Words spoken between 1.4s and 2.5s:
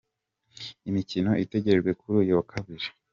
itegerejwe kuri uyu wa